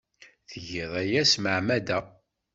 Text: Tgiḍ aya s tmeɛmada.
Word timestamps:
Tgiḍ 0.49 0.91
aya 1.01 1.23
s 1.25 1.31
tmeɛmada. 1.33 1.99